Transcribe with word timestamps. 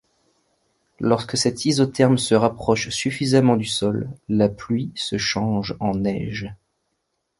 Lorsque 0.99 1.37
cette 1.37 1.63
isotherme 1.65 2.17
se 2.17 2.33
rapproche 2.33 2.89
suffisamment 2.89 3.55
du 3.55 3.65
sol, 3.65 4.09
la 4.29 4.49
pluie 4.49 4.91
se 4.95 5.19
change 5.19 5.77
en 5.79 5.93
neige. 5.93 6.55